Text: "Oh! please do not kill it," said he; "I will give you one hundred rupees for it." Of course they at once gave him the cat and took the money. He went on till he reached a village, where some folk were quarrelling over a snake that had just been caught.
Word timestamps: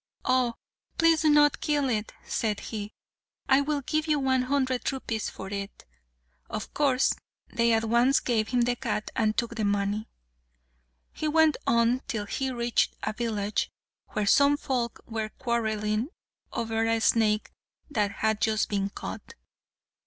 "Oh! 0.25 0.55
please 0.97 1.21
do 1.21 1.29
not 1.29 1.61
kill 1.61 1.87
it," 1.87 2.11
said 2.25 2.59
he; 2.59 2.91
"I 3.47 3.61
will 3.61 3.81
give 3.81 4.07
you 4.07 4.17
one 4.17 4.41
hundred 4.41 4.91
rupees 4.91 5.29
for 5.29 5.49
it." 5.49 5.85
Of 6.49 6.73
course 6.73 7.13
they 7.53 7.71
at 7.71 7.83
once 7.83 8.19
gave 8.19 8.47
him 8.47 8.61
the 8.61 8.75
cat 8.75 9.11
and 9.15 9.37
took 9.37 9.53
the 9.53 9.63
money. 9.63 10.09
He 11.13 11.27
went 11.27 11.57
on 11.67 12.01
till 12.07 12.25
he 12.25 12.49
reached 12.49 12.95
a 13.03 13.13
village, 13.13 13.69
where 14.13 14.25
some 14.25 14.57
folk 14.57 15.01
were 15.05 15.29
quarrelling 15.29 16.07
over 16.51 16.87
a 16.87 16.99
snake 16.99 17.51
that 17.91 18.09
had 18.11 18.41
just 18.41 18.69
been 18.69 18.89
caught. 18.89 19.35